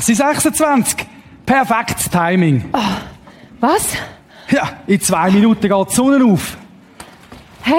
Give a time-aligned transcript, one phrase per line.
[0.00, 1.06] 6.26.
[1.46, 2.70] Perfektes Timing.
[3.60, 3.88] Was?
[4.50, 6.56] Ja, in zwei Minuten geht die Sonne auf.
[7.62, 7.72] Hä?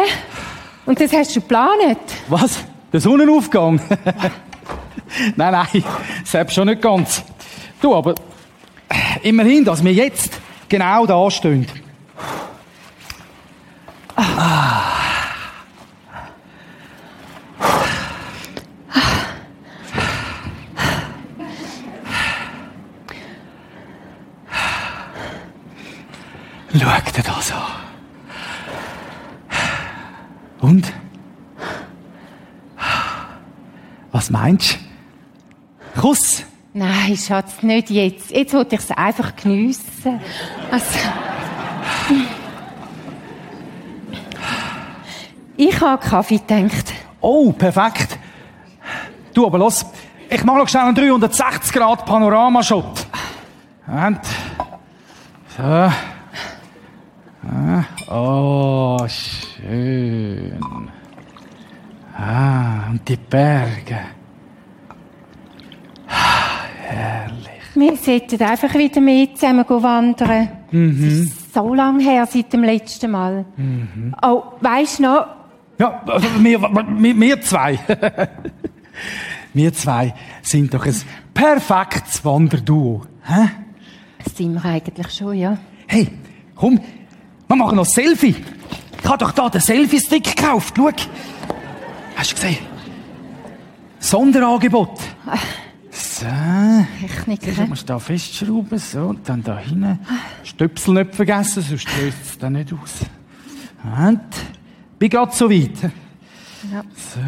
[0.85, 1.99] Und das hast du geplant?
[2.27, 2.59] Was?
[2.91, 3.79] Der Sonnenaufgang?
[5.35, 5.83] nein, nein,
[6.23, 7.23] selbst schon nicht ganz.
[7.81, 8.15] Du, aber
[8.89, 10.39] äh, immerhin, dass wir jetzt
[10.69, 11.67] genau da stehen.
[26.77, 27.61] Schau dir das an.
[30.61, 30.93] Und?
[34.11, 34.77] Was meinst
[35.95, 36.01] du?
[36.01, 36.43] Kuss?
[36.73, 38.29] Nein, Schatz, nicht jetzt.
[38.31, 40.19] Jetzt wollte ich es einfach geniessen.
[40.69, 40.99] Also.
[45.57, 46.93] Ich habe Kaffee gedacht.
[47.21, 48.19] Oh, perfekt.
[49.33, 49.85] Du, aber los,
[50.29, 53.07] ich mache noch schnell einen 360 Grad Panoramashot.
[53.87, 54.19] Und.
[55.57, 55.91] So.
[58.13, 60.59] Oh, schön.
[62.17, 63.99] Ah, und die Berge.
[66.95, 67.49] Herrlich.
[67.75, 70.49] Wir sollten einfach wieder mit zusammen wandern.
[70.71, 73.45] Es ist so lange her seit dem letzten Mal.
[74.21, 75.27] Oh, weisst du noch?
[75.77, 77.77] Ja, also wir, wir, wir zwei.
[79.53, 80.95] wir zwei sind doch ein
[81.33, 83.01] perfektes Wanderduo.
[83.23, 83.49] Hä?
[84.23, 85.57] Das sind wir eigentlich schon, ja.
[85.87, 86.07] Hey,
[86.55, 86.79] komm,
[87.47, 88.35] wir machen noch ein Selfie.
[89.03, 90.75] Ich habe doch da den Selfie-Stick gekauft.
[90.77, 90.91] Schau.
[92.15, 92.57] Hast du gesehen?
[93.99, 94.97] Sonderangebot.
[95.95, 96.25] So.
[96.99, 97.55] Technik.
[97.55, 99.97] Du musst da festschrauben, so, und dann da hinten.
[100.43, 103.05] Stöpsel nicht vergessen, sonst löst es dann nicht aus.
[103.83, 104.19] Und,
[104.99, 105.89] bin grad so weit.
[106.71, 106.83] Ja.
[107.13, 107.21] So.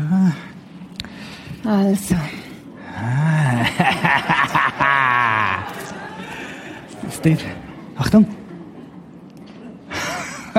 [1.70, 2.16] Also.
[7.08, 7.38] Ist der.
[7.98, 8.28] Achtung.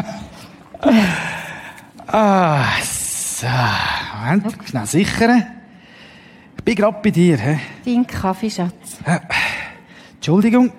[2.06, 3.46] ah, so.
[4.22, 5.57] Moment, schnell sichern.
[6.58, 7.58] Ich bin grad bei dir, hä?
[7.84, 8.98] Dein Kaffee, Schatz.
[10.14, 10.70] Entschuldigung.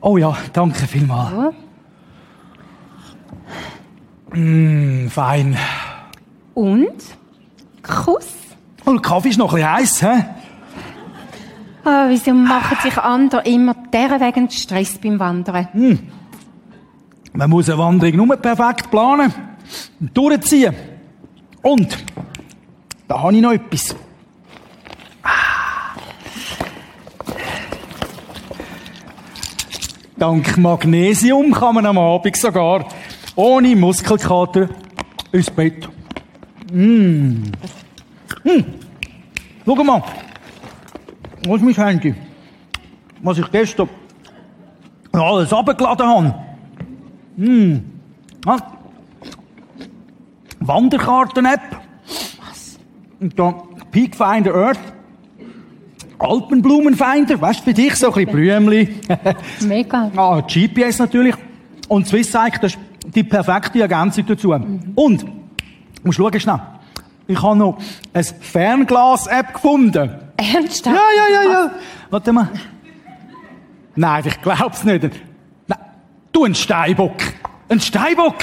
[0.00, 1.32] Oh ja, danke vielmals.
[1.32, 1.52] Ja.
[4.38, 5.56] Mm, fein.
[6.54, 7.02] Und?
[7.82, 8.26] Kuss?
[8.84, 10.24] Und der Kaffee ist noch ein bisschen heiß, hä?
[11.84, 15.68] Ah, wieso machen sich andere immer derwegen Stress beim Wandern?
[17.32, 19.32] Man muss eine Wanderung nur perfekt planen
[20.00, 20.74] und durchziehen.
[21.62, 21.96] Und,
[23.06, 23.94] da habe ich noch etwas.
[25.22, 25.96] Ah.
[30.16, 32.86] Dank Magnesium kann man am Abend sogar
[33.36, 34.68] ohne Muskelkater
[35.30, 35.88] ins Bett.
[36.72, 37.52] Mm.
[38.44, 38.64] Mm.
[39.64, 40.02] Schau mal.
[41.44, 42.14] Wo ist mein Handy?
[43.22, 43.88] Was ich gestern
[45.12, 46.34] alles abgeladen habe.
[48.46, 48.81] Ah.
[50.66, 51.60] Wanderkarten-App.
[53.20, 53.54] Und dann
[53.90, 54.80] Peakfinder Earth.
[56.18, 59.00] Alpenblumenfinder, weißt du, für dich so ein bisschen Blümli.
[59.60, 60.10] Mega.
[60.16, 61.34] ah, GPS natürlich.
[61.88, 62.80] Und SwissSeik, das ist
[63.14, 64.52] die perfekte Ergänzung dazu.
[64.52, 65.28] Und, du
[66.04, 66.60] musst schauen schnell.
[67.26, 67.78] Ich habe noch
[68.12, 70.10] ein Fernglas-App gefunden.
[70.36, 70.96] Ernsthaft?
[70.96, 71.70] Ja, ja, ja, ja.
[72.10, 72.48] Warte mal.
[73.94, 75.02] Nein, ich glaub's nicht.
[75.66, 75.78] Nein,
[76.32, 77.16] du ein Steinbock.
[77.68, 78.36] Ein Steinbock.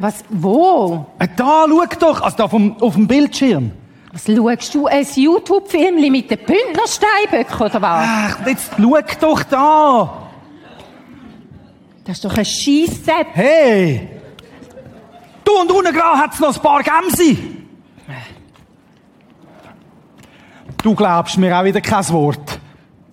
[0.00, 0.24] Was?
[0.30, 1.06] Wo?
[1.18, 2.22] Äh, Da, schau doch.
[2.22, 3.70] Also da vom, auf dem Bildschirm.
[4.12, 4.86] Was schaust du?
[4.86, 8.06] Ein YouTube-Film mit den Bündnersteinböcken oder was?
[8.08, 10.22] Ach, jetzt schau doch da.
[12.04, 13.28] Das ist doch ein Scheisssepp.
[13.34, 14.08] Hey.
[15.44, 17.36] Du und unten dran hat's noch ein paar Gämse.
[20.82, 22.58] Du glaubst mir auch wieder kein Wort.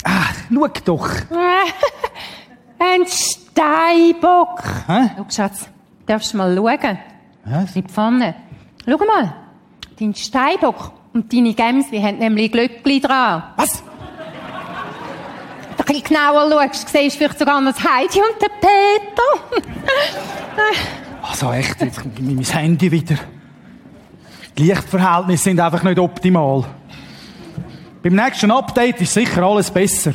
[0.04, 1.10] Ach, schau doch.
[2.80, 4.64] Ein Steinbock.
[4.88, 5.10] Hä?
[5.18, 5.68] Schau, Schatz,
[6.08, 6.98] darfst du mal schauen?
[7.46, 7.76] Was?
[7.76, 8.36] In die Pfanne.
[8.86, 9.34] Schau mal.
[10.00, 13.44] Dein Steinbock und deine Gämsli haben nämlich Glöckli dran.
[13.56, 13.84] Was?
[13.84, 18.50] Wenn du ein bisschen genauer schaust, siehst du vielleicht sogar noch das Heidi und den
[18.60, 19.62] Peter.
[21.30, 23.16] Also echt, jetzt kommt mein Handy wieder.
[24.58, 26.64] Die Lichtverhältnisse sind einfach nicht optimal.
[28.02, 30.14] Beim nächsten Update ist sicher alles besser.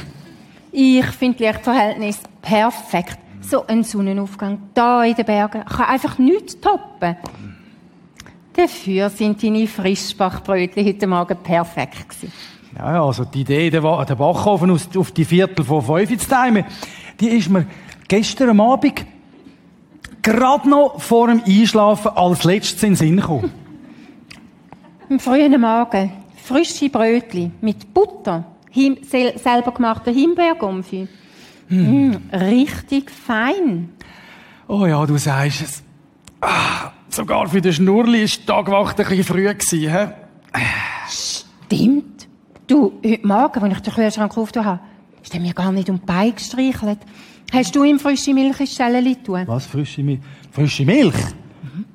[0.72, 3.18] Ich finde die Lichtverhältnis perfekt.
[3.42, 7.16] So ein Sonnenaufgang da in den Bergen kann einfach nichts toppen.
[8.54, 12.32] Dafür sind deine Frischbachbrötchen heute Morgen perfekt gewesen.
[12.76, 16.64] Ja, also die Idee, den Backofen auf die Viertel von fünf zu timen,
[17.20, 17.66] die ist mir
[18.08, 19.04] gestern Abend
[20.22, 23.52] gerade noch vor dem Einschlafen als letztes in den Sinn gekommen.
[25.10, 31.08] Am frühen Morgen frische Brötchen mit Butter, selber gemachter Himbeergumpfi.
[31.72, 33.90] Mm, richtig fein.
[34.68, 35.82] Oh ja, du sagst es.
[36.40, 40.08] Ah, sogar für den Schnurli ist die Tagwacht ein bisschen früh gewesen, hä?
[41.08, 42.28] Stimmt.
[42.66, 44.80] Du, heute Morgen, als ich den Kühlschrank aufgetan habe,
[45.22, 46.98] ist er mir gar nicht um die Beine gestreichelt.
[47.52, 49.42] Hast du ihm frische Milch ins Stelleli tun?
[49.46, 50.20] Was, frische Milch?
[50.50, 51.14] Frische Milch?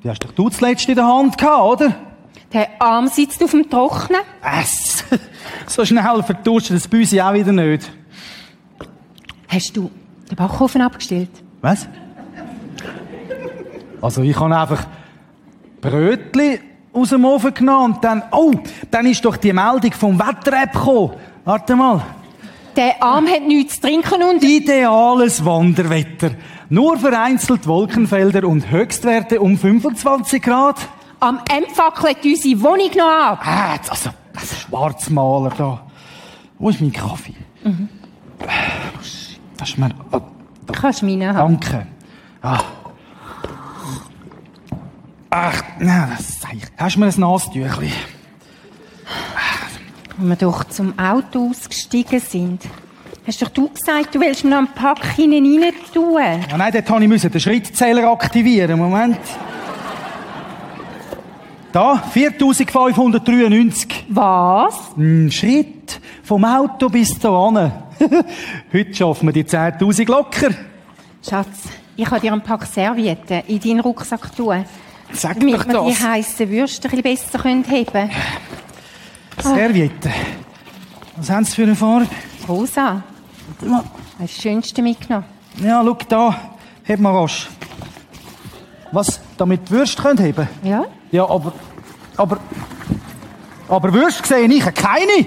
[0.03, 1.95] Die hast doch du zuletzt in der Hand gehabt, oder?
[2.53, 4.21] Der Arm sitzt auf dem Trocknen.
[4.41, 5.03] Es.
[5.67, 7.91] So schnell vertuscht das Büsi auch wieder nicht.
[9.47, 9.89] Hast du
[10.29, 11.29] den Backofen abgestellt?
[11.61, 11.87] Was?
[14.01, 14.85] Also ich habe einfach
[15.81, 16.59] Brötli
[16.93, 18.53] aus dem Ofen genommen und dann, oh,
[18.91, 21.13] dann ist doch die Meldung vom Wetter-App gekommen.
[21.45, 22.01] Warte mal.
[22.75, 24.43] Der Arm hat nichts zu trinken und...
[24.43, 26.31] Ideales Wanderwetter.
[26.69, 30.75] Nur vereinzelt Wolkenfelder und Höchstwerte um 25 Grad.
[31.19, 33.41] Am Ende fackelt unsere Wohnung noch ab.
[33.43, 35.81] Ah, also, Schwarzmaler da.
[36.59, 37.33] Wo ist mein Kaffee?
[39.57, 39.93] Das ist mein...
[40.11, 40.21] Oh,
[40.71, 41.59] Kannst du meinen haben.
[41.59, 41.87] danke.
[42.41, 42.59] Ah.
[45.29, 46.63] Ach, nein, das sag ich.
[46.77, 47.91] Hast du mir ein Nasentüchli?
[49.35, 49.73] Als
[50.17, 52.63] wir doch zum Auto ausgestiegen sind,
[53.25, 56.17] hast doch du gesagt, du willst mir noch einen Pack hinein rein tun.
[56.49, 58.79] Ja, nein, dort musste ich den Schrittzähler aktivieren.
[58.79, 59.19] Moment.
[61.71, 64.05] Da, 4593.
[64.09, 64.75] Was?
[64.97, 67.71] Ein Schritt vom Auto bis zu an.
[68.73, 70.49] Heute schaffen wir die 10.000 locker.
[71.27, 71.63] Schatz,
[71.95, 74.65] ich kann dir einen Pack Servietten in deinen Rucksack tun.
[75.11, 76.07] Sag Damit doch wir die das.
[76.07, 78.09] heissen Würste ein bisschen besser können heben
[79.41, 80.11] Serviette.
[81.15, 82.07] Was haben Sie für eine Farbe?
[82.47, 83.03] Rosa,
[84.19, 85.25] das Schönste mitgenommen.
[85.63, 86.39] Ja, schau da.
[86.83, 87.47] Heb mal was.
[88.91, 89.19] Was?
[89.37, 90.47] Damit die Würste können heben?
[90.63, 90.85] Ja?
[91.11, 91.53] Ja, aber...
[92.15, 92.39] Aber...
[93.69, 95.25] Aber Würste sehe ich keine.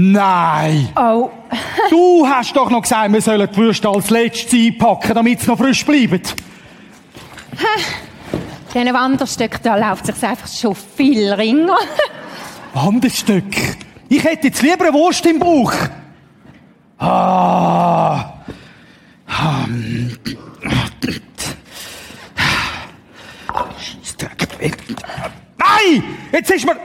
[0.00, 0.90] Nein.
[0.94, 1.28] Oh,
[1.90, 5.58] Du hast doch noch gesagt, wir sollen die Würste als letztes einpacken, damit sie noch
[5.58, 6.22] frisch bleiben.
[8.72, 11.76] diesen Wanderstöcken, da läuft es sich einfach schon viel ringer.
[12.74, 13.56] Wanderstück.
[14.08, 15.72] Ich hätte jetzt lieber eine Wurst im Bauch.
[16.98, 18.34] Ah.
[25.58, 26.04] Nein!
[26.30, 26.76] Jetzt ist mir...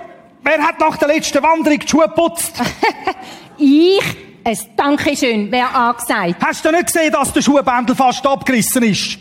[0.43, 2.61] Wer hat nach der letzten Wanderung die Schuhe geputzt?
[3.57, 4.01] ich,
[4.43, 6.35] ein Dankeschön, wer angesagt.
[6.43, 9.17] Hast du nicht gesehen, dass der Schuhbändel fast abgerissen ist?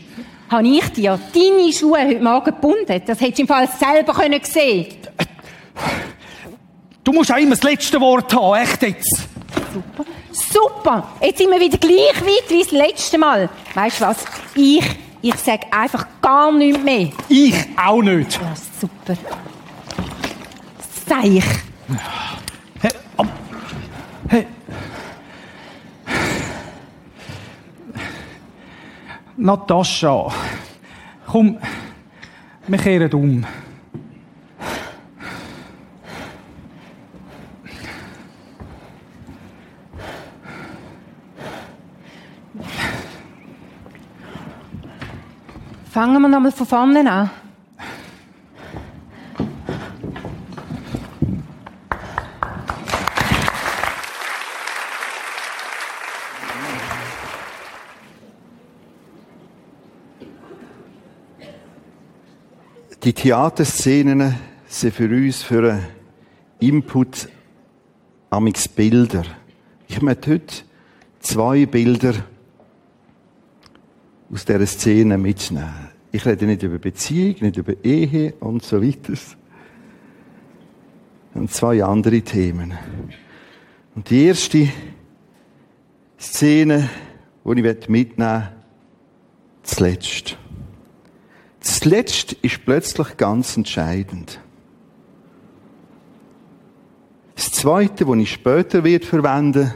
[0.50, 3.02] Habe ich dir deine Schuhe heute Morgen gebunden?
[3.06, 4.86] Das hättest du im Fall selber können sehen
[7.04, 9.28] Du musst auch immer das letzte Wort haben, echt jetzt.
[9.72, 10.04] Super.
[10.32, 11.08] Super!
[11.20, 13.48] Jetzt sind wir wieder gleich weit wie das letzte Mal.
[13.75, 14.25] Weißt du was?
[14.54, 14.84] Ich,
[15.20, 17.10] ich sag einfach gar nichts mehr.
[17.28, 18.34] Ich auch nicht.
[18.34, 19.18] Ja, super.
[21.12, 21.44] Seich.
[22.81, 23.26] Hey, ab-
[24.28, 24.47] hey.
[29.37, 30.33] Natascha,
[31.26, 31.59] komm,
[32.66, 33.45] wir kehren um.
[45.90, 47.41] Fangen wir nochmal von vorne an.
[63.04, 64.37] Die Theaterszenen
[64.68, 65.87] sind für uns für einen
[66.61, 67.28] Input
[68.30, 69.25] amix Bilder.
[69.88, 70.54] Ich möchte heute
[71.18, 72.14] zwei Bilder
[74.32, 75.68] aus dieser Szene mitnehmen.
[76.12, 79.14] Ich rede nicht über Beziehung, nicht über Ehe und so weiter.
[81.35, 82.73] Und zwei andere Themen.
[83.97, 84.68] Und die erste
[86.21, 86.88] Szene,
[87.44, 88.52] die ich mitnehmen möchte,
[89.64, 90.38] zuletzt.
[91.62, 94.40] Zuletzt ist plötzlich ganz entscheidend.
[97.35, 99.73] Das Zweite, das ich später wird verwenden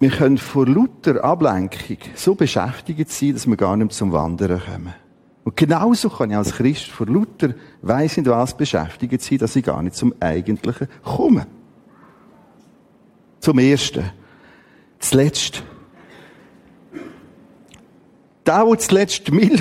[0.00, 4.94] wir können vor lauter Ablenkung so beschäftigt sein, dass wir gar nicht zum Wandern kommen.
[5.42, 9.64] Und genauso kann ich als Christ vor lauter weiss nicht was beschäftigt sein, dass ich
[9.64, 11.46] gar nicht zum Eigentlichen komme.
[13.40, 14.10] Zum Ersten.
[15.00, 15.62] Zuletzt.
[18.48, 19.60] Der, der zuletzt Milch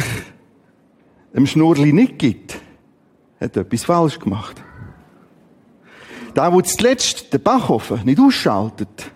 [1.36, 2.58] dem Schnurli nicht gibt,
[3.38, 4.64] hat etwas falsch gemacht.
[6.34, 9.12] Der, der zuletzt den Backofen nicht ausschaltet,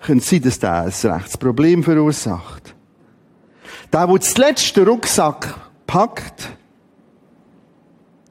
[0.00, 2.76] könnte sein, dass der ein rechtes Problem verursacht.
[3.92, 5.52] Der, der zuletzt den Rucksack
[5.88, 6.48] packt,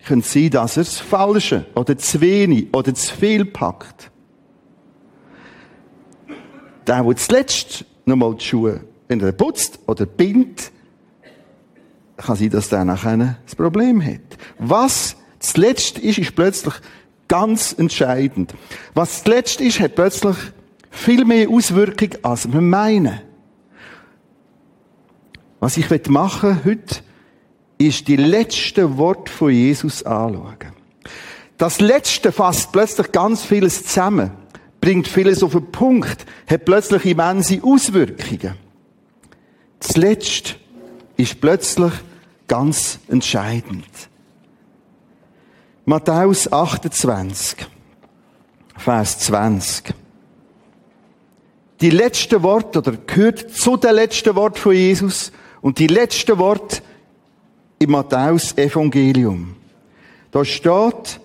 [0.06, 4.12] könnte sein, dass er das Falsche oder zu wenig oder zu viel packt.
[6.88, 10.72] Der, der zuletzt nochmal die Schuhe entweder putzt oder bindet,
[12.18, 14.22] kann sein, dass der nachher das Problem hat.
[14.58, 16.74] Was zuletzt ist, ist plötzlich
[17.28, 18.54] ganz entscheidend.
[18.94, 20.36] Was zuletzt ist, hat plötzlich
[20.90, 23.22] viel mehr Auswirkung, als wir meinen.
[25.60, 27.02] Was ich machen heute,
[27.78, 30.74] ist die letzten Worte von Jesus anschauen.
[31.58, 34.32] Das Letzte fasst plötzlich ganz vieles zusammen,
[34.82, 38.65] bringt vieles auf den Punkt, hat plötzlich immense Auswirkungen.
[39.88, 40.56] Das Letzte
[41.16, 41.94] ist plötzlich
[42.48, 43.86] ganz entscheidend.
[45.86, 47.68] Matthäus 28,
[48.78, 49.94] Vers 20.
[51.82, 56.82] Die letzte Wort oder gehört zu den letzten Wort von Jesus und die letzte Wort
[57.78, 59.56] im Matthäus Evangelium.
[60.32, 61.20] Da steht,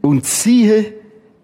[0.00, 0.94] und siehe,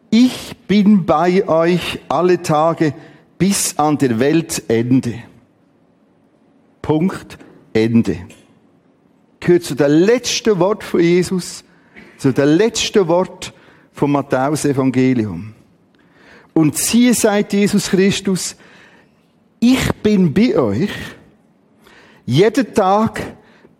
[0.08, 2.94] ich bin bei euch alle Tage
[3.36, 5.22] bis an der Weltende.
[6.86, 7.36] Punkt,
[7.72, 8.16] Ende.
[9.40, 11.64] Gehört zu der letzten Wort von Jesus,
[12.16, 13.52] zu der letzten Wort
[13.92, 15.52] vom Matthäus Evangelium.
[16.54, 18.54] Und siehe, sagt Jesus Christus,
[19.58, 20.92] ich bin bei euch
[22.24, 23.20] jeden Tag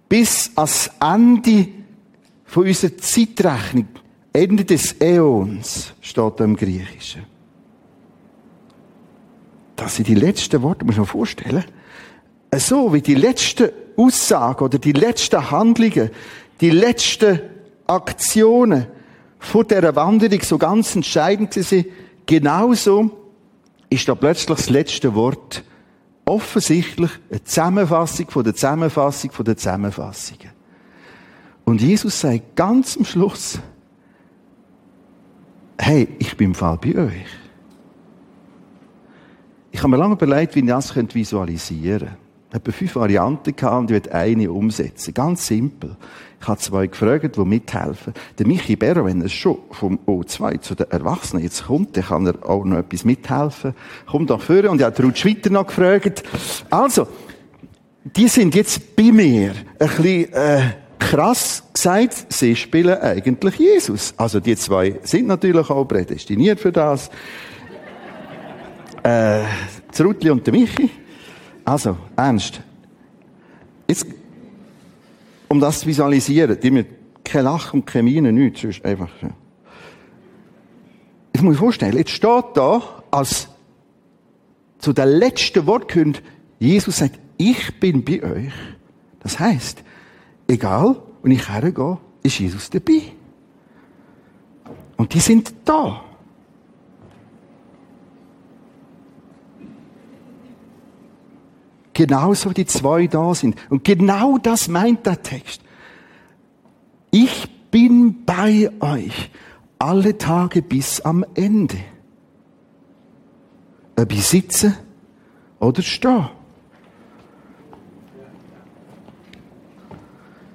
[0.08, 1.68] bis ans Ende
[2.44, 3.86] von unserer Zeitrechnung,
[4.32, 7.22] Ende des Äons, steht im Griechischen.
[9.76, 11.64] Das sind die letzten Worte, muss man sich vorstellen.
[12.55, 16.11] So wie die letzten Aussagen oder die letzten Handlungen,
[16.61, 17.41] die letzten
[17.87, 18.87] Aktionen
[19.38, 21.87] vor dieser Wanderung so ganz entscheidend sind,
[22.25, 23.11] genauso
[23.91, 25.65] ist da plötzlich das letzte Wort
[26.25, 30.50] offensichtlich eine Zusammenfassung von der Zusammenfassung von der Zusammenfassungen.
[31.65, 33.59] Und Jesus sagt ganz am Schluss,
[35.79, 37.26] hey, ich bin im Fall bei euch.
[39.71, 42.25] Ich habe mir lange überlegt, wie ich das visualisieren könnte.
[42.56, 45.12] Habe fünf Varianten gehabt und ich werde eine umsetzen.
[45.12, 45.96] Ganz simpel.
[46.40, 48.14] Ich habe zwei gefragt, die mithelfen.
[48.38, 52.26] Der Michi Berro, wenn er schon vom O2 zu den Erwachsenen jetzt kommt, dann kann
[52.26, 53.75] er auch noch etwas mithelfen.
[54.06, 56.22] Kommt nach vorne und ich habe Ruth Schwitter noch gefragt.
[56.70, 57.06] Also,
[58.04, 59.52] die sind jetzt bei mir.
[59.78, 60.60] Ein bisschen, äh,
[60.98, 64.14] krass gesagt, sie spielen eigentlich Jesus.
[64.16, 67.10] Also, die zwei sind natürlich auch prädestiniert für das.
[69.02, 69.42] Äh,
[69.92, 70.90] Zrutli und der Michi.
[71.66, 72.61] Also, ernst.
[73.88, 74.06] Jetzt,
[75.49, 76.87] um das zu visualisieren, die mir
[77.25, 79.11] kein Lachen und keine Miene, nichts, sonst einfach.
[81.32, 83.49] Ich muss mir vorstellen, jetzt steht da, als
[84.78, 86.23] zu der letzten Wort gehört,
[86.61, 88.52] Jesus sagt, ich bin bei euch.
[89.18, 89.82] Das heißt,
[90.46, 93.02] egal, wenn ich hergehe, ist Jesus dabei.
[94.96, 96.04] Und die sind da.
[101.97, 103.57] Genauso die zwei da sind.
[103.71, 105.62] Und genau das meint der Text.
[107.11, 109.31] Ich bin bei euch
[109.79, 111.79] alle Tage bis am Ende.
[113.99, 114.76] Ob ich sitze
[115.59, 116.29] oder stehe.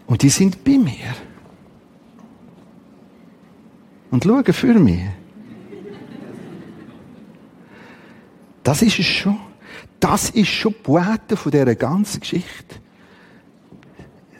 [0.05, 1.15] Und die sind bei mir.
[4.11, 5.01] Und schauen für mich.
[8.61, 9.50] Das ist es schon.
[10.01, 12.75] Das ist schon die Poete von dieser ganzen Geschichte.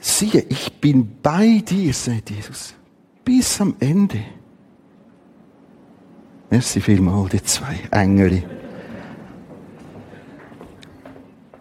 [0.00, 2.74] Siehe, ich bin bei dir, sagt Jesus,
[3.24, 4.20] bis am Ende.
[6.50, 8.42] Merci vielmals, die zwei Engel.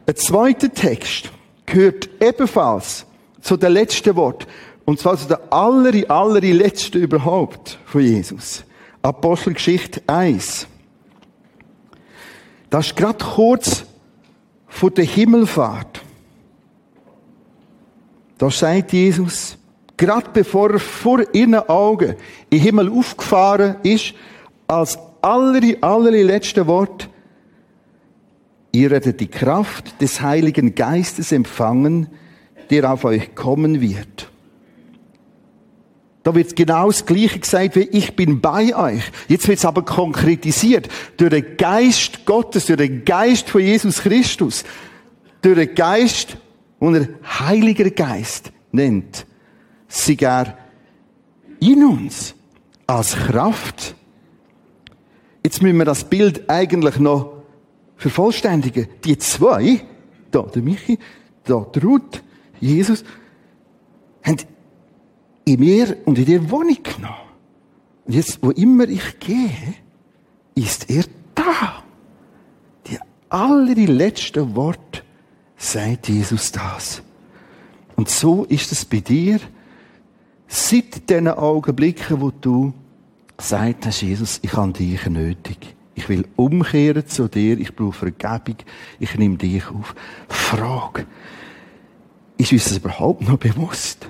[0.07, 1.31] Ein zweiter Text
[1.67, 3.05] gehört ebenfalls
[3.39, 4.47] zu den letzten Wort.
[4.83, 8.63] Und zwar zu der aller, aller letzten überhaupt von Jesus.
[9.03, 10.67] Apostelgeschichte 1.
[12.71, 13.85] Das ist gerade kurz
[14.71, 16.01] von der Himmelfahrt.
[18.37, 19.57] Da sagt Jesus,
[19.97, 22.15] gerade bevor er vor ihren Augen
[22.51, 24.15] den Himmel aufgefahren ist,
[24.67, 27.09] als aller, aller letzte Wort,
[28.71, 32.07] ihr werdet die Kraft des Heiligen Geistes empfangen,
[32.71, 34.30] der auf euch kommen wird.
[36.23, 39.03] Da wird genau das Gleiche gesagt wie ich bin bei euch.
[39.27, 40.87] Jetzt wird es aber konkretisiert.
[41.17, 44.63] Durch den Geist Gottes, durch den Geist von Jesus Christus.
[45.41, 46.37] Durch den Geist,
[46.79, 47.07] den er
[47.39, 49.25] Heiliger Geist nennt.
[50.19, 50.57] Er
[51.59, 52.35] in uns.
[52.91, 53.95] als Kraft.
[55.43, 57.43] Jetzt müssen wir das Bild eigentlich noch
[57.95, 58.87] vervollständigen.
[59.05, 59.81] Die zwei,
[60.29, 60.99] da der Michi,
[61.45, 62.21] da der Ruth,
[62.59, 63.03] Jesus,
[64.23, 64.37] haben
[65.45, 67.15] in mir und in dir Wohnung genommen.
[68.05, 69.75] Und jetzt, wo immer ich gehe,
[70.55, 71.03] ist er
[71.35, 71.83] da.
[72.87, 72.97] Die
[73.29, 75.03] allerletzten Worte
[75.57, 77.01] sagt Jesus das.
[77.95, 79.39] Und so ist es bei dir,
[80.47, 82.73] seit den Augenblicken, wo du
[83.37, 85.75] sagst Jesus, ich habe dich nötig.
[85.93, 88.57] Ich will umkehren zu dir, ich brauche Vergebung,
[88.99, 89.93] ich nehme dich auf.
[90.29, 91.05] Frage,
[92.37, 94.09] ist uns das überhaupt noch bewusst?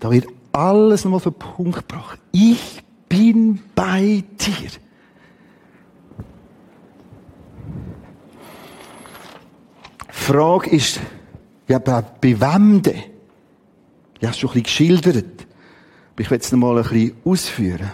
[0.00, 2.18] Da wird alles nochmal auf den Punkt gebracht.
[2.32, 4.70] Ich bin bei dir.
[10.08, 11.00] Frage ist,
[11.68, 13.02] ja, bei, bei wem denn?
[14.20, 15.46] Ich habe es schon ein bisschen geschildert.
[16.12, 17.90] Aber ich will es noch mal ein bisschen ausführen.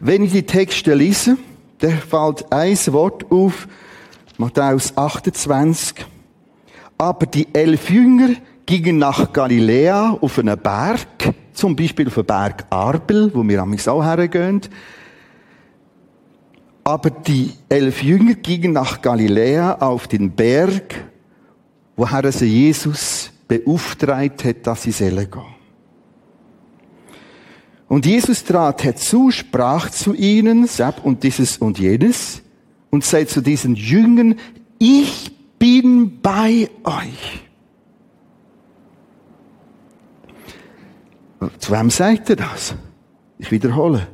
[0.00, 1.38] Wenn ich die Texte lese,
[1.78, 3.68] da fällt ein Wort auf,
[4.38, 6.04] Matthäus 28.
[6.98, 8.34] Aber die elf Jünger
[8.66, 11.06] gingen nach Galiläa auf einen Berg,
[11.52, 14.60] zum Beispiel auf den Berg Arbel, wo wir am auch hergehen.
[16.84, 20.94] Aber die elf Jünger gingen nach Galiläa auf den Berg,
[21.96, 25.56] woher sie Jesus beauftragt hat, dass sie sollen gehen.
[27.88, 32.42] Und Jesus trat herzu, sprach zu ihnen, Sepp und dieses und jenes,
[32.90, 34.36] und sagt zu diesen Jüngern,
[34.78, 37.45] ich bin bei euch.
[41.58, 42.74] Zu wem sagt er das?
[43.38, 44.06] Ich wiederhole.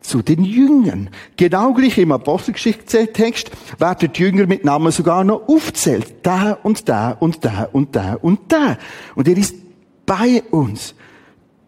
[0.00, 1.10] Zu den Jüngern.
[1.36, 6.14] Genau gleich im Apostelgeschichte-Text werden die Jünger mit Namen sogar noch aufzählt.
[6.22, 8.78] Da und da und da und da und da.
[9.14, 9.54] Und er ist
[10.06, 10.94] bei uns.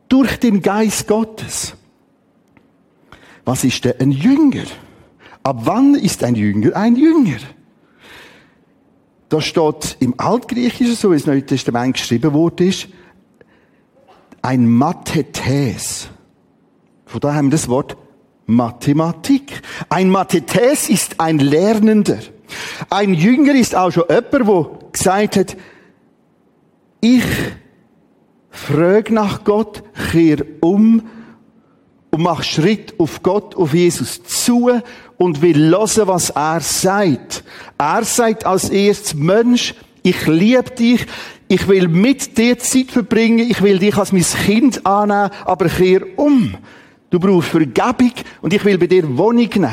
[0.08, 1.74] Durch den Geist Gottes.
[3.44, 4.64] Was ist denn ein Jünger?
[5.42, 7.38] Ab wann ist ein Jünger ein Jünger?
[9.28, 12.88] Da steht im Altgriechischen, so wie es Neue Testament geschrieben wurde, ist,
[14.42, 16.08] ein Mathetes.
[17.06, 17.96] Von daher haben wir das Wort
[18.46, 19.62] Mathematik.
[19.88, 22.18] Ein Mathetes ist ein Lernender.
[22.90, 25.56] Ein Jünger ist auch schon jemand, der gesagt hat,
[27.00, 27.24] ich
[28.50, 31.02] frage nach Gott, kehr um
[32.10, 34.70] und mach Schritt auf Gott, auf Jesus zu
[35.16, 37.42] und will hören, was er sagt.
[37.78, 41.06] Er sagt als erstes, Mensch, ich liebe dich,
[41.48, 46.18] ich will mit dir Zeit verbringen, ich will dich als mein Kind annehmen, aber kehr
[46.18, 46.56] um.
[47.10, 49.70] Du brauchst Vergebung und ich will bei dir Wohnung nehmen.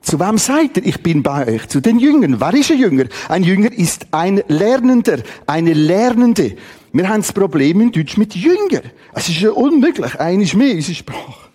[0.00, 1.68] Zu wem sagt er, ich bin bei euch?
[1.68, 2.40] Zu den Jüngern.
[2.40, 3.04] Wer ist ein Jünger?
[3.28, 6.56] Ein Jünger ist ein Lernender, eine Lernende.
[6.92, 8.82] Wir haben das Problem in Deutsch mit Jünger.
[9.12, 10.18] Es ist ja unmöglich.
[10.18, 11.50] Eines mehr, unsere Sprache.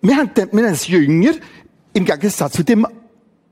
[0.00, 1.34] Wir haben, wir haben das Jünger
[1.92, 2.86] im Gegensatz zu dem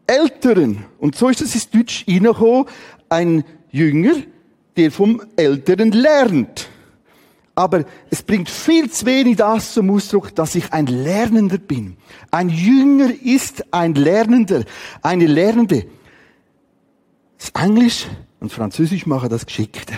[0.07, 0.85] Älteren.
[0.99, 2.67] Und so ist es ins Deutsch reingekommen.
[3.09, 4.15] Ein Jünger,
[4.77, 6.69] der vom Älteren lernt.
[7.55, 11.97] Aber es bringt viel zu wenig das zum Ausdruck, dass ich ein Lernender bin.
[12.31, 14.65] Ein Jünger ist ein Lernender,
[15.03, 15.87] eine Lernende.
[17.39, 18.07] Das Englisch
[18.41, 19.97] und Französisch machen das geschickter.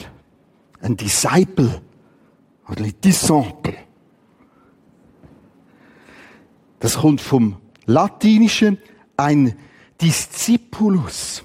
[0.81, 1.81] Ein Disciple
[2.69, 3.75] oder ein Disciple.
[6.81, 8.79] Das kommt vom Latinischen
[9.17, 9.55] ein
[10.05, 11.43] Discipulus.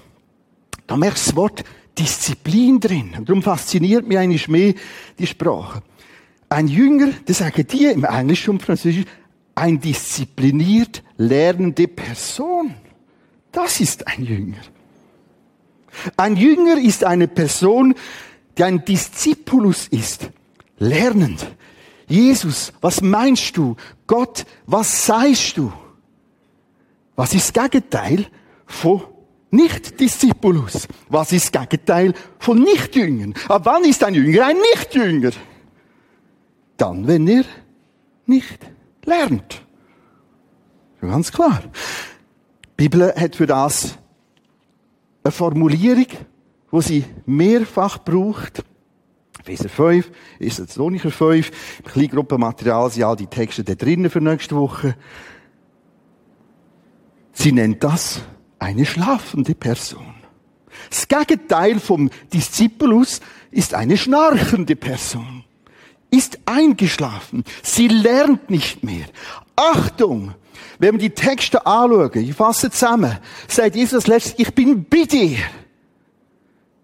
[0.86, 1.64] Da merkst du das Wort
[1.98, 3.14] Disziplin drin.
[3.16, 4.74] Und darum fasziniert mich eigentlich mehr
[5.18, 5.82] die Sprache.
[6.50, 9.06] Ein Jünger, das sagen die im Englischen und Französisch,
[9.54, 12.74] ein diszipliniert lernende Person.
[13.50, 14.60] Das ist ein Jünger.
[16.18, 17.94] Ein Jünger ist eine Person,
[18.58, 20.30] die ein Diszipulus ist.
[20.78, 21.46] Lernend.
[22.06, 23.76] Jesus, was meinst du?
[24.06, 25.72] Gott, was sagst du?
[27.16, 28.26] Was ist das Gegenteil
[28.70, 29.02] von
[29.50, 30.86] nicht-Discipulus.
[31.08, 33.34] Was ist das Gegenteil von Nichtjüngern?
[33.48, 35.32] Ab wann ist ein Jünger ein Nichtjünger?
[36.76, 37.44] Dann, wenn er
[38.26, 38.60] nicht
[39.04, 39.62] lernt.
[41.00, 41.62] Ganz klar.
[41.64, 43.98] Die Bibel hat für das
[45.24, 46.06] eine Formulierung,
[46.70, 48.62] wo sie mehrfach braucht.
[49.40, 50.56] Epheser 5, 1.
[50.56, 54.94] Thessalonicher 5, im Kleingruppenmaterial sind all die Texte da drinnen für nächste Woche.
[57.32, 58.22] Sie nennt das
[58.60, 60.14] eine schlafende Person.
[60.88, 63.20] Das Gegenteil vom Diszipulus
[63.50, 65.44] ist eine schnarchende Person.
[66.10, 67.44] Ist eingeschlafen.
[67.62, 69.06] Sie lernt nicht mehr.
[69.56, 70.34] Achtung!
[70.78, 73.18] Wenn wir die Texte anschauen, ich fasse zusammen,
[73.48, 75.38] sagt Jesus letztes, ich bin bei dir.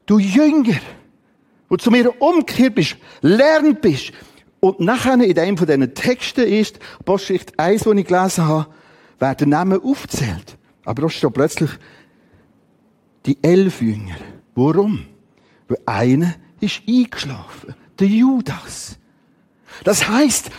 [0.05, 0.77] Du Jünger,
[1.69, 4.13] wo zu mir umgekehrt bist, lernend bist,
[4.61, 8.67] Und nachher in einem von diesen Texten ist, Apostelgeschichte 1, die ich gelesen habe,
[9.19, 10.57] werden Namen aufgezählt.
[10.87, 11.71] Aber da steht plötzlich
[13.27, 14.17] die elf Jünger.
[14.55, 15.05] Warum?
[15.69, 17.75] Weil einer ist eingeschlafen.
[17.99, 18.97] Der Judas.
[19.85, 20.51] Das heißt,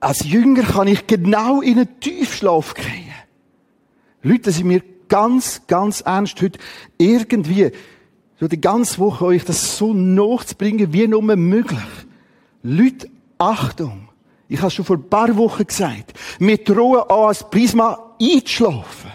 [0.00, 3.12] als Jünger kann ich genau in einen Tiefschlaf kriegen.
[4.22, 6.58] Leute, das sind mir ganz, ganz ernst heute
[6.96, 7.70] irgendwie
[8.40, 11.78] so die ganze Woche euch das so nachzubringen, wie nur möglich.
[12.62, 14.08] Leute, Achtung.
[14.48, 16.14] Ich habe schon vor ein paar Wochen gesagt.
[16.38, 19.12] Wir drohen an als Prisma einzuschlafen.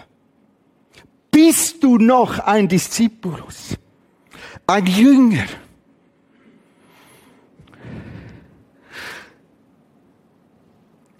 [1.30, 3.76] Bist du noch ein Discipulus?
[4.66, 5.46] Ein Jünger?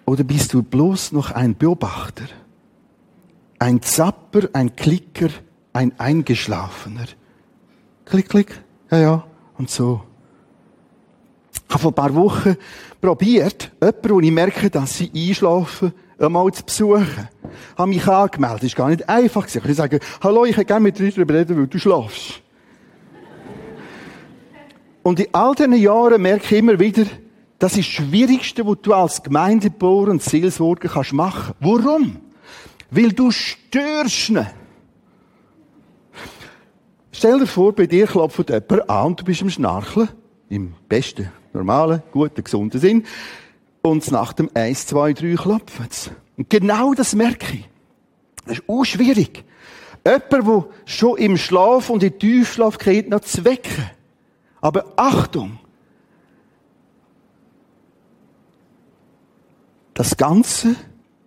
[0.05, 2.25] Oder bist du bloß noch ein Beobachter?
[3.61, 5.29] Ein Zapper, ein Klicker,
[5.73, 7.07] ein Eingeschlafener?
[8.07, 8.61] Klick, klick.
[8.90, 9.25] Ja, ja.
[9.57, 10.03] Und so.
[11.53, 12.57] Ich habe vor ein paar Wochen
[13.01, 17.29] probiert, jemanden, wo ich merke, dass sie einschlafen, einmal zu besuchen.
[17.76, 18.58] Habe mich angemeldet.
[18.58, 19.62] Das ist gar nicht einfach gewesen.
[19.68, 22.42] Ich sage, hallo, ich hätte gerne mit dir darüber reden, weil du schlafst.
[25.02, 27.04] Und in all diesen Jahren merke ich immer wieder,
[27.58, 31.54] das ist das Schwierigste, was du als Gemeindebauer und Seelsorger kannst machen.
[31.60, 32.16] Warum?
[32.90, 34.46] Weil du störst ihn.
[37.12, 40.08] Stell dir vor, bei dir klopft jemand an und du bist am Schnarcheln.
[40.48, 43.04] Im besten, normalen, guten, gesunden Sinn.
[43.82, 47.68] Und nach dem 1, 2, 3 klopft Und genau das merke ich.
[48.46, 49.44] Das ist auch schwierig.
[50.07, 53.90] Jemand, der schon im Schlaf und im Tiefschlaf geht, noch zu wecken.
[54.62, 55.59] Aber Achtung!
[59.92, 60.76] Das Ganze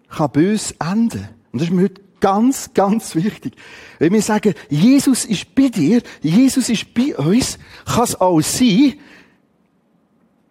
[0.10, 1.30] kann bös enden.
[1.52, 3.54] Und das ist mir heute ganz, ganz wichtig.
[4.00, 8.96] Wenn wir sagen, Jesus ist bei dir, Jesus ist bei uns, kann es auch sein,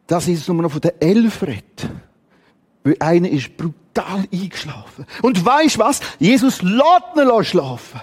[0.06, 1.90] dass Jesus nur noch von den Elf redet.
[2.98, 5.06] Einer ist brutal eingeschlafen.
[5.22, 6.00] Und weisst was?
[6.18, 8.00] Jesus lässt ihn schlafen.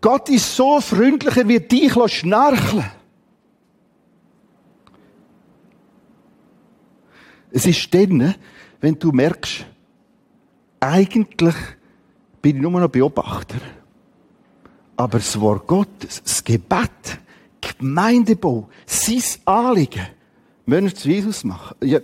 [0.00, 2.90] Gott ist so freundlich, er wird dich schnarcheln.
[7.50, 8.34] Es ist dann,
[8.80, 9.66] wenn du merkst,
[10.78, 11.56] eigentlich
[12.40, 13.58] bin ich nur noch Beobachter.
[14.96, 17.18] Aber das Wort Gottes, das Gebet,
[17.60, 20.06] Gemeindebau, sein Anliegen,
[20.70, 21.98] Menschen zu Jesus machen, ja,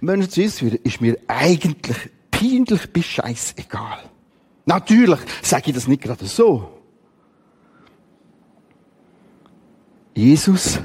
[0.00, 3.98] Menschen zu Jesus führen, ist mir eigentlich peinlich bis scheißegal.
[4.64, 6.78] Natürlich sage ich das nicht gerade so.
[10.14, 10.78] Jesus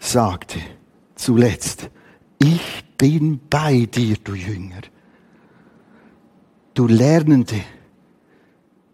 [0.00, 0.58] sagte
[1.14, 1.88] zuletzt,
[2.38, 4.82] ich bin bei dir, du Jünger.
[6.74, 7.60] Du Lernende.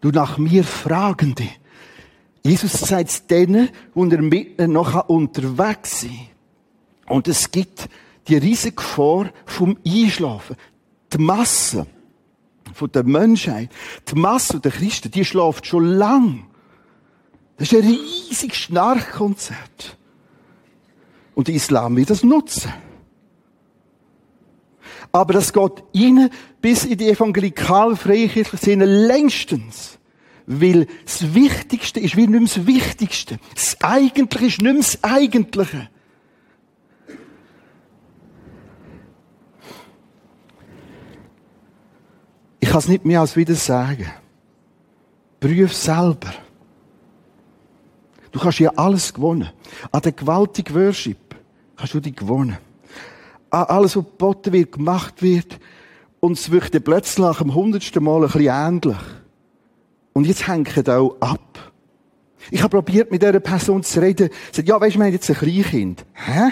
[0.01, 1.47] Du nach mir Fragende.
[2.43, 6.38] Jesus sagt es denen, die mit noch unterwegs sind.
[7.09, 7.89] Und es gibt
[8.27, 10.55] die riesige Gefahr vom Einschlafen.
[11.11, 11.87] Die Masse
[12.73, 13.69] von der Menschheit,
[14.07, 16.45] die Masse der Christen, die schlaft schon lang.
[17.57, 19.97] Das ist ein riesiges Schnarchkonzert.
[21.33, 22.71] Und der Islam will das nutzen.
[25.11, 26.29] Aber das geht ihnen
[26.61, 29.97] bis in die evangelikal-freikirchliche Szene längstens.
[30.45, 33.39] Weil das Wichtigste ist wie nicht mehr das Wichtigste.
[33.55, 35.89] Das Eigentliche ist nicht mehr das Eigentliche.
[42.69, 44.05] Ich kann es nicht mehr als wieder sagen.
[45.39, 46.35] Prüf selber.
[48.31, 49.49] Du kannst ja alles gewonnen.
[49.91, 51.17] An der gewaltigen Worship
[51.75, 52.59] kannst du dich gewonnen
[53.49, 55.59] alles, was geboten wird, gemacht wird.
[56.19, 58.97] Und es wird dann plötzlich nach dem hundertsten Mal ein bisschen ähnlich.
[60.13, 61.73] Und jetzt hängt auch ab.
[62.51, 64.29] Ich habe probiert, mit dieser Person zu reden.
[64.51, 66.05] Sie sagt, ja, weisst du, wir haben jetzt ein Kleinkind.
[66.13, 66.51] Hä?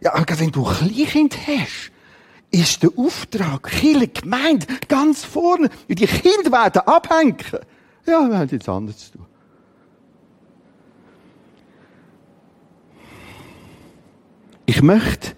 [0.00, 1.90] Ja, aber wenn du ein Kleinkind hast,
[2.60, 5.70] ist der Auftrag, Kirche, Gemeinde, ganz vorne.
[5.88, 7.36] Und die Kinder werden abhängen.
[8.06, 9.26] Ja, wir haben jetzt anders zu tun.
[14.66, 15.34] Ich möchte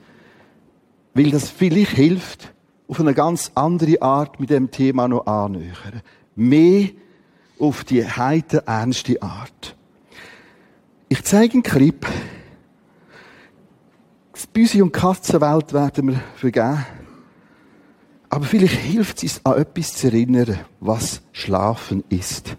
[1.17, 2.53] weil das vielleicht hilft,
[2.89, 6.03] auf eine ganz andere Art mit dem Thema noch annähern.
[6.35, 6.91] Mehr
[7.59, 9.75] auf die heite, ernste Art.
[11.09, 12.07] Ich zeige einen Clip.
[14.35, 16.85] Die Büsi- und Katzenwelt werden wir vergeben.
[18.29, 22.57] Aber vielleicht hilft es, an etwas zu erinnern, was Schlafen ist.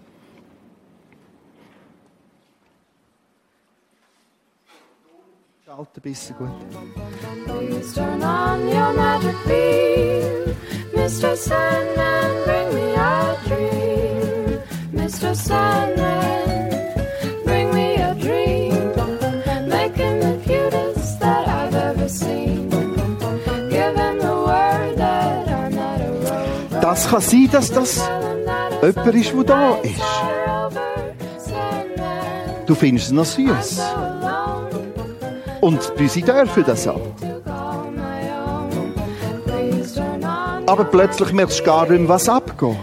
[5.66, 6.50] Schalten bisschen gut.
[7.46, 10.56] Please turn on your magic beam.
[10.96, 11.36] Mr.
[11.36, 14.60] Sandman, bring me a dream.
[14.94, 15.36] Mr.
[15.36, 16.57] Sandman,
[26.98, 28.10] Das kann sein, dass das
[28.82, 30.02] jemand ist, der da ist.
[32.66, 33.82] Du findest es noch süß.
[35.62, 37.00] Und sie dürfen das auch.
[40.66, 42.76] Aber plötzlich merkst du gar nicht was abgeht.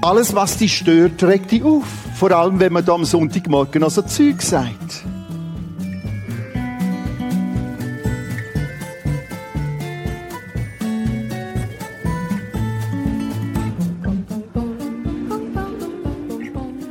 [0.00, 1.82] Alles, was dich stört, regt dich auf.
[2.14, 5.02] Vor allem, wenn man da am Sonntagmorgen noch so Zeug sagt.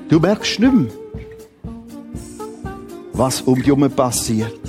[0.07, 0.91] Du merkst nicht mehr,
[3.13, 4.64] was um dich herum passiert.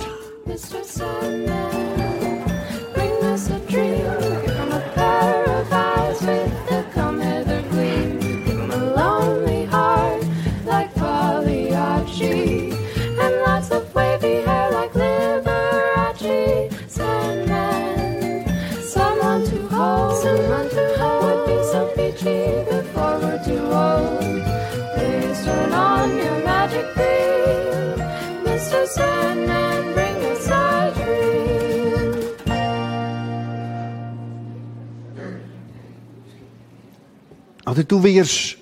[37.87, 38.57] Du wirst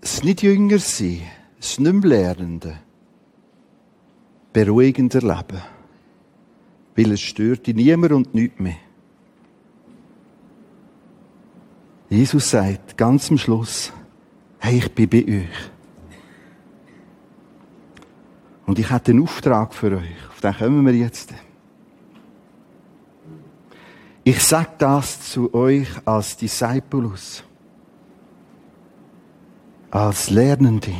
[0.00, 1.22] es nicht jünger sein,
[1.58, 2.78] es nicht mehr Lernende,
[4.52, 5.62] beruhigender leben.
[6.94, 8.76] Weil es stört dich niemand und nichts mehr.
[12.10, 13.90] Jesus sagt ganz am Schluss,
[14.58, 15.70] hey, ich bin bei euch.
[18.66, 20.28] Und ich habe einen Auftrag für euch.
[20.28, 21.32] Auf den kommen wir jetzt.
[24.24, 27.44] Ich sage das zu euch als Discipulus
[29.92, 30.94] als Lernende.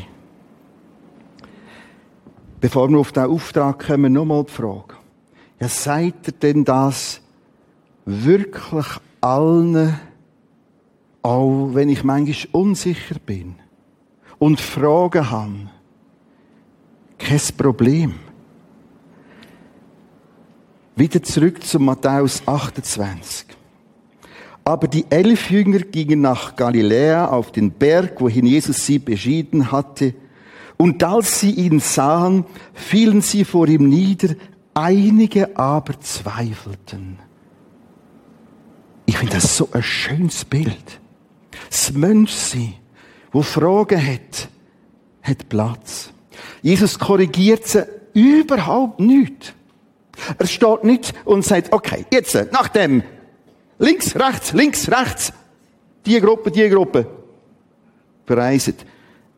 [2.61, 4.94] Bevor wir auf den Auftrag kommen, nochmal die Frage.
[5.59, 7.20] Ja, seid ihr denn das
[8.05, 8.87] wirklich
[9.20, 9.98] allen,
[11.22, 13.57] auch wenn ich manchmal unsicher bin
[14.38, 15.70] und Fragen habe,
[17.18, 18.14] kein Problem.
[20.94, 23.46] Wieder zurück zu Matthäus 28.
[24.64, 30.14] Aber die elf Jünger gingen nach Galiläa auf den Berg, wohin Jesus sie beschieden hatte.
[30.77, 34.35] Und als sie ihn sahen, fielen sie vor ihm nieder,
[34.75, 37.18] einige aber zweifelten.
[39.07, 41.01] Ich finde das so ein schönes Bild.
[41.68, 42.75] Das Menschsein,
[43.33, 44.48] wo Fragen hat,
[45.22, 46.11] hat Platz.
[46.62, 49.55] Jesus korrigiert sie überhaupt nicht.
[50.38, 53.03] Er steht nicht und sagt, okay, jetzt, nach dem
[53.83, 55.33] Links, rechts, links, rechts.
[56.07, 57.05] Die Gruppe, die Gruppe.
[58.25, 58.77] Verreisen.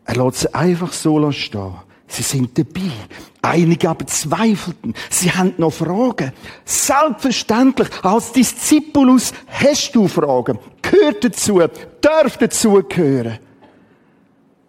[0.04, 1.72] Er lässt sie einfach so stehen.
[2.06, 2.92] Sie sind dabei.
[3.40, 4.94] Einige aber zweifelten.
[5.08, 6.32] Sie haben noch Fragen.
[6.66, 10.58] Selbstverständlich, als Discipulus hast du Fragen.
[10.82, 11.62] Gehört dazu,
[12.02, 13.38] darf gehören.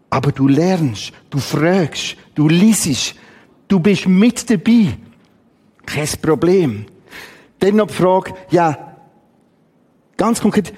[0.10, 3.16] Aber du lernst, du fragst, du liest,
[3.68, 4.98] du bist mit dabei.
[5.86, 6.86] Kein Problem.
[7.60, 8.85] Dann noch die Frage, ja,
[10.18, 10.74] Ganz konkret,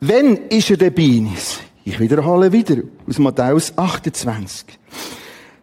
[0.00, 1.60] wenn ist er der Beinis?
[1.84, 4.78] Ich wiederhole wieder aus Matthäus 28.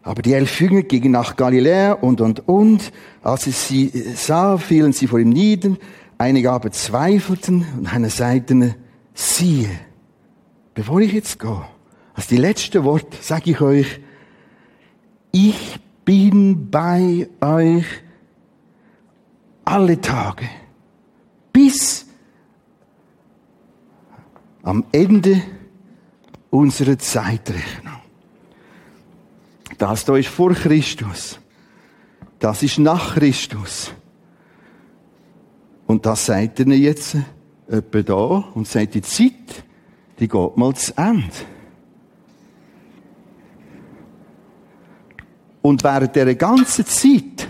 [0.03, 2.91] Aber die elf Jünger gingen nach Galiläa und, und, und.
[3.21, 5.75] Als sie sie sah, fielen sie vor ihm nieder.
[6.17, 8.75] Einige aber zweifelten und einer sagte,
[9.13, 9.69] siehe,
[10.73, 11.65] bevor ich jetzt gehe,
[12.13, 13.99] als die letzte Wort sage ich euch,
[15.31, 17.85] ich bin bei euch
[19.65, 20.47] alle Tage
[21.51, 22.04] bis
[24.65, 25.41] am Ende
[26.49, 28.01] unserer Zeitrechnung.
[29.77, 31.39] Das da ist vor Christus.
[32.39, 33.93] Das ist nach Christus.
[35.85, 37.15] Und das sagt er jetzt
[37.67, 38.15] etwa da
[38.55, 39.63] und sagt, die Zeit,
[40.19, 41.29] die geht mal zu Ende.
[45.61, 47.47] Und während dieser ganzen Zeit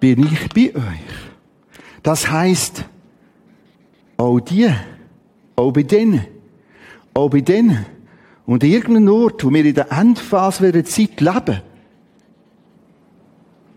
[0.00, 2.02] bin ich bei euch.
[2.02, 2.84] Das heißt,
[4.20, 4.70] auch die.
[5.56, 6.26] Auch bei denen.
[7.14, 7.86] Auch bei denen.
[8.46, 11.62] Und irgendein Ort, wo wir in der Endphase der Zeit leben,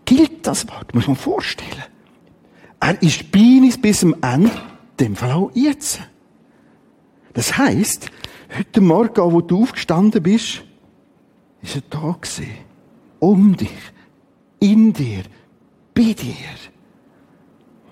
[0.04, 1.84] gilt das Wort, muss man vorstellen.
[2.80, 4.50] Er ist bei uns bis zum Ende,
[5.00, 6.00] dem Fall auch jetzt.
[7.32, 8.10] Das heisst,
[8.56, 10.62] heute Morgen, wo du aufgestanden bist,
[11.62, 12.54] ist er da gewesen.
[13.18, 13.70] Um dich.
[14.60, 15.22] In dir.
[15.94, 16.34] Bei dir.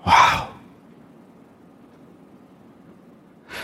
[0.03, 0.52] Wow.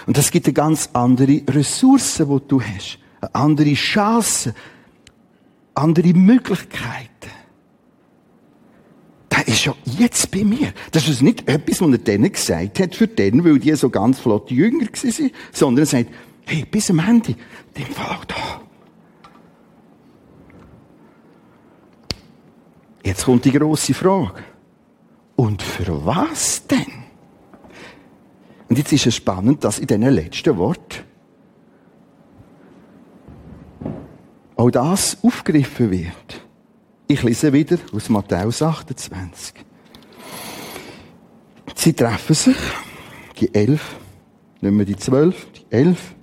[0.09, 2.97] Und das gibt eine ganz andere Ressource, die du hast.
[3.21, 4.55] Eine andere Chance.
[5.75, 7.29] Andere Möglichkeiten.
[9.31, 10.73] der ist ja jetzt bei mir.
[10.89, 14.17] Das ist nicht etwas, was er denen gesagt hat, für den, weil die so ganz
[14.19, 16.09] flott jünger waren, sondern er sagt,
[16.47, 17.35] hey, bis am Ende,
[17.77, 18.61] dem Fall auch da.
[23.05, 24.43] Jetzt kommt die grosse Frage.
[25.35, 27.08] Und für was denn?
[28.69, 31.03] Und jetzt ist es spannend, dass in diesen letzten Wort
[34.55, 36.41] auch das aufgegriffen wird.
[37.07, 39.55] Ich lese wieder aus Matthäus 28.
[41.75, 42.57] Sie treffen sich,
[43.39, 43.95] die elf,
[44.61, 46.13] nicht mehr die zwölf, die elf.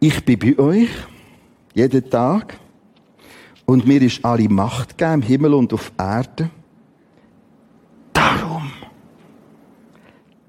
[0.00, 0.90] Ich bin bei euch,
[1.74, 2.56] jeden Tag,
[3.66, 6.50] und mir ist alle Macht gegeben, im Himmel und auf Erde.
[8.12, 8.70] Darum,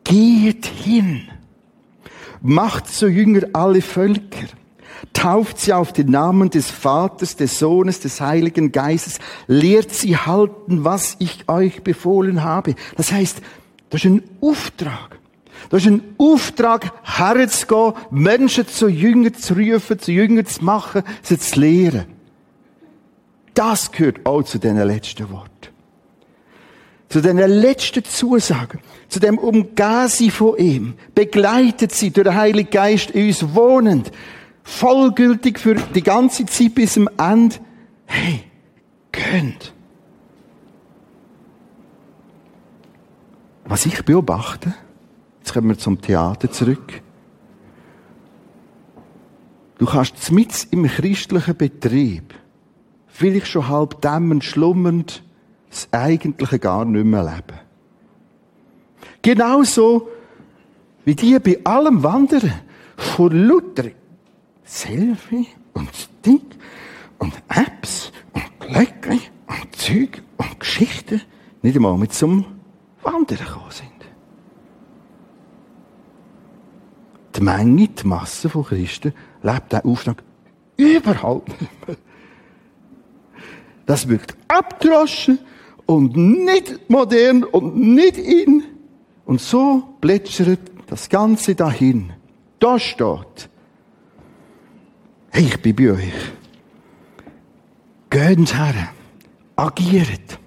[0.03, 1.27] geht hin,
[2.41, 4.47] macht so Jünger alle Völker,
[5.13, 10.83] tauft sie auf den Namen des Vaters, des Sohnes, des Heiligen Geistes, lehrt sie halten,
[10.83, 12.75] was ich euch befohlen habe.
[12.95, 13.41] Das heißt,
[13.89, 15.19] das ist ein Auftrag.
[15.69, 21.39] Das ist ein Auftrag, herzugehen, Menschen zu Jünger zu rufen, zu Jünger zu machen, sie
[21.39, 22.05] zu lehren.
[23.53, 25.72] Das gehört auch zu den letzten Worten.
[27.13, 28.79] Zu den letzten Zusagen.
[29.07, 30.95] Zu dem Umgehen sie von ihm.
[31.13, 34.11] Begleitet sie durch den Heiligen Geist in uns wohnend.
[34.63, 37.57] Vollgültig für die ganze Zeit bis zum Ende.
[38.07, 38.45] Hey,
[39.11, 39.75] könnt.
[43.65, 44.73] Was ich beobachte,
[45.37, 47.03] jetzt kommen wir zum Theater zurück.
[49.77, 52.33] Du kannst mit im christlichen Betrieb
[53.05, 55.21] vielleicht schon halb dämmernd, schlummernd,
[55.73, 57.59] das Eigentliche gar nicht mehr leben.
[59.21, 60.09] Genauso
[61.05, 62.53] wie die bei allem Wandern
[62.95, 63.89] vor Luther
[64.63, 66.55] Selfie und Stick
[67.17, 71.21] und Apps und Glöckchen und Zeug und Geschichten
[71.61, 72.45] nicht einmal mit zum
[73.01, 73.89] Wandern gekommen sind.
[77.35, 80.23] Die Menge, die Masse von Christen lebt diesen Auftrag
[80.77, 81.97] überhaupt nicht mehr.
[83.85, 85.39] Das wirkt abgedroschen
[85.85, 88.63] und nicht modern und nicht in.
[89.25, 92.13] Und so plätschert das Ganze dahin.
[92.59, 93.49] Da steht,
[95.31, 96.13] hey, ich bin bei euch.
[98.09, 98.89] Geht her,
[99.55, 100.39] agiert.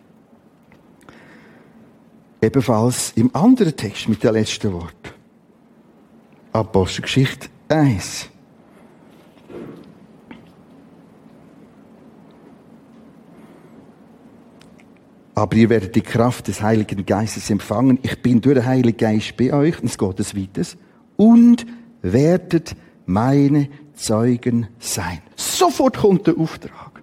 [2.41, 5.15] Ebenfalls im anderen Text mit dem letzten Wort.
[6.53, 8.31] Apostelgeschichte 1.
[15.37, 17.99] Aber ihr werdet die Kraft des Heiligen Geistes empfangen.
[18.03, 19.79] Ich bin durch den Heiligen Geist bei euch.
[19.81, 20.63] Und es geht es weiter.
[21.17, 21.67] Und
[22.01, 25.21] werdet meine Zeugen sein.
[25.37, 27.03] Sofort kommt der Auftrag.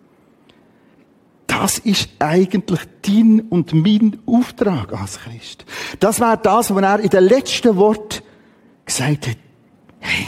[1.46, 5.64] Das ist eigentlich dein und mein Auftrag als Christ.
[6.00, 8.24] Das war das, was er in den letzten Wort
[8.84, 9.38] gesagt hat.
[10.00, 10.28] Hey,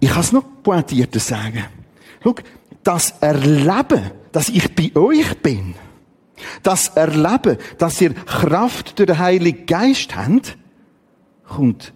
[0.00, 1.64] ich kann es noch pointierter sagen.
[2.24, 2.34] Schau,
[2.82, 5.76] das Erleben, dass ich bei euch bin,
[6.62, 10.56] das Erleben, dass ihr Kraft durch den Heiligen Geist habt,
[11.48, 11.92] kommt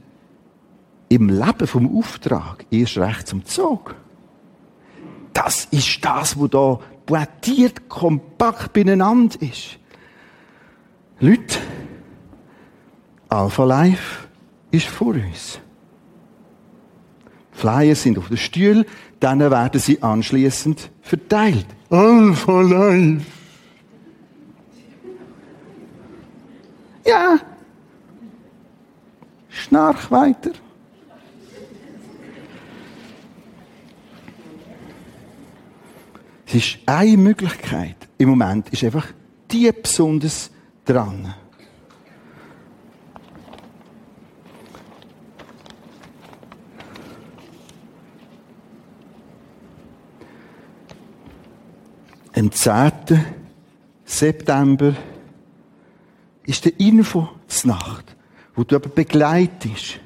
[1.09, 3.95] im Leben vom Auftrag erst recht zum Zug.
[5.33, 9.79] Das ist das, wo da pointiert, kompakt beieinander ist.
[11.21, 11.59] Leute,
[13.29, 14.29] Alpha Life
[14.71, 15.59] ist vor uns.
[17.53, 18.85] Flyer sind auf den Stuhl,
[19.21, 21.67] dann werden sie anschließend verteilt.
[21.91, 23.27] Alpha Life.
[27.07, 27.39] Ja.
[29.85, 30.51] Schnarch weiter.
[36.47, 37.97] Es ist eine Möglichkeit.
[38.17, 39.09] Im Moment ist einfach
[39.51, 40.51] die besonders
[40.85, 41.35] dran.
[52.37, 53.25] Am 10.
[54.05, 54.95] September
[56.45, 57.29] ist der Info
[57.65, 58.14] Nacht,
[58.55, 60.01] wo du jemanden begleitest,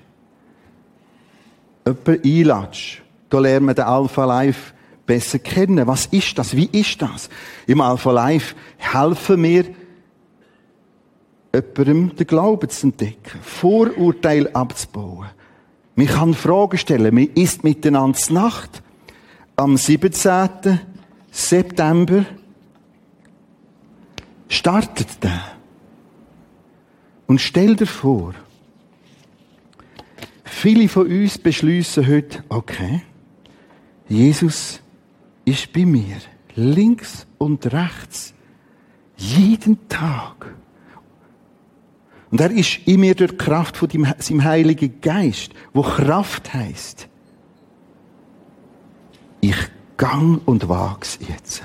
[1.84, 3.02] jemanden einladest.
[3.30, 4.72] Da lernen wir den Alpha Life
[5.06, 5.86] besser kennen.
[5.86, 6.56] Was ist das?
[6.56, 7.28] Wie ist das?
[7.66, 9.64] Im Alpha Life helfen wir,
[11.52, 15.28] jemandem den Glauben zu entdecken, Vorurteile abzubauen.
[15.96, 18.82] Man kann Fragen stellen, man isst miteinander Nacht.
[19.56, 20.78] Am 17.
[21.32, 22.24] September
[24.48, 25.57] startet der.
[27.28, 28.34] Und stell dir vor,
[30.44, 33.02] viele von uns beschließen heute, okay,
[34.08, 34.80] Jesus
[35.44, 36.16] ist bei mir,
[36.54, 38.32] links und rechts.
[39.18, 40.54] Jeden Tag.
[42.30, 47.08] Und er ist in mir durch die Kraft von seinem Heiligen Geist, wo Kraft heißt.
[49.42, 49.56] Ich
[49.98, 51.62] gang und wag's jetzt.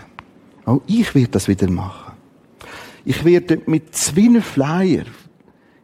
[0.65, 2.13] Auch ich werde das wieder machen.
[3.05, 5.05] Ich werde mit zwei Flyer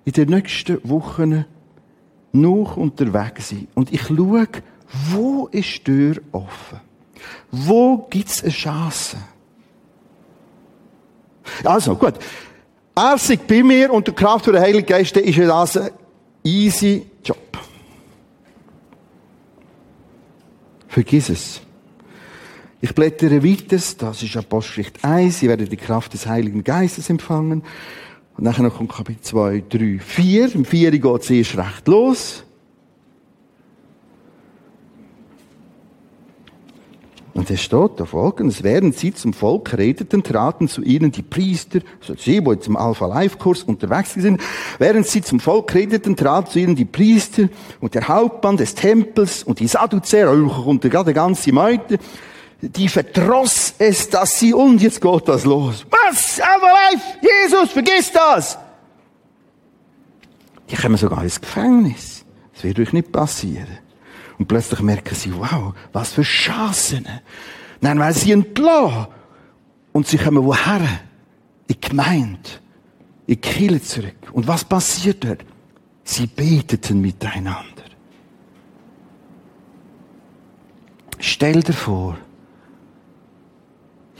[0.06, 1.46] in den nächsten Wochen
[2.32, 3.68] noch unterwegs sein.
[3.76, 4.48] Und ich schaue,
[5.12, 6.80] wo ist die Tür offen?
[7.52, 9.18] Wo gibt's eine Chance?
[11.64, 12.16] Also, gut.
[12.96, 15.90] Er sagt bei mir und der Kraft der Heiligen Geist ist das ein
[16.44, 17.58] easy Job.
[20.88, 21.62] Vergiss es.
[22.82, 27.64] Ich blättere weiter, das ist Apostelgeschichte 1, Sie werden die Kraft des Heiligen Geistes empfangen.
[28.40, 30.56] Und nachher kommt Kapitel 2, 3, 4.
[30.56, 32.46] Im 4 geht es erst recht los.
[37.34, 41.82] Und es steht da folgendes, während sie zum Volk redeten, traten zu ihnen die Priester,
[42.00, 44.40] also sie, die im Alpha-Life-Kurs unterwegs sind,
[44.78, 47.50] während sie zum Volk redeten, traten zu ihnen die Priester
[47.82, 52.00] und der Hauptmann des Tempels und die Sadduzäer, und gerade ganze Meute,
[52.62, 55.86] die verdross es, dass sie, und jetzt geht das los.
[55.90, 56.40] Was?
[56.40, 57.20] Alpha-Life?
[57.22, 58.58] Jesus, vergiss das!
[60.70, 62.26] Die kommen sogar ins Gefängnis.
[62.54, 63.80] Das wird euch nicht passieren.
[64.38, 67.08] Und plötzlich merken sie, wow, was für Chancen.
[67.82, 69.08] Dann werden sie entlassen.
[69.94, 70.82] Und sie kommen woher?
[71.68, 72.50] In die Gemeinde.
[73.26, 74.32] In die Kirche zurück.
[74.34, 75.46] Und was passiert dort?
[76.04, 77.84] Sie beteten miteinander.
[81.20, 82.18] Stell dir vor,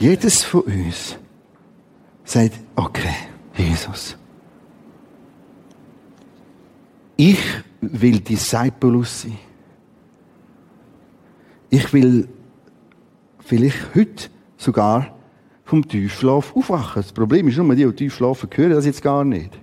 [0.00, 1.16] jedes von uns
[2.24, 3.14] sagt, okay,
[3.56, 4.16] Jesus,
[7.16, 7.38] ich
[7.80, 9.38] will Discipulus sein.
[11.68, 12.28] Ich will
[13.40, 15.14] vielleicht heute sogar
[15.64, 17.02] vom Tiefschlaf aufwachen.
[17.02, 19.56] Das Problem ist nur, die, die tief schlafen, hören das jetzt gar nicht.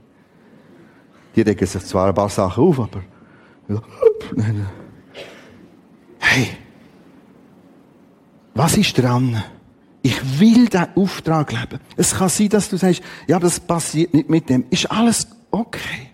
[1.35, 3.01] Die regen sich zwar ein paar Sachen auf, aber
[6.19, 6.47] hey,
[8.53, 9.43] was ist dran?
[10.07, 11.81] Ich will diesen Auftrag leben.
[11.97, 14.63] Es kann sein, dass du sagst, ja, das passiert nicht mit dem.
[14.69, 16.11] Ist alles okay?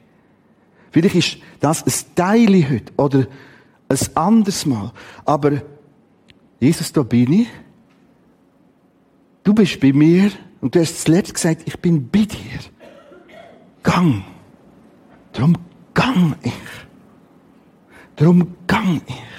[0.89, 3.27] Vielleicht ist das ein Teil heute oder
[3.89, 4.91] ein anderes Mal.
[5.25, 5.61] Aber
[6.59, 7.47] Jesus, da bin ich.
[9.43, 12.61] Du bist bei mir und du hast zuletzt gesagt, ich bin bei dir.
[13.83, 14.23] Gang.
[15.33, 15.55] Darum
[15.93, 16.53] gang ich.
[18.15, 19.32] Darum gang ich.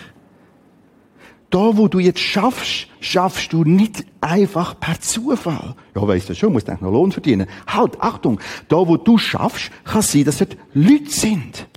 [1.55, 5.77] Da, wo du jetzt schaffst, schaffst du nicht einfach per Zufall.
[5.95, 7.47] Ja, weißt du schon, musst eigentlich noch Lohn verdienen.
[7.69, 11.69] Halt, Achtung, da, wo du schaffst, kann es sein, dass dort Leute sind.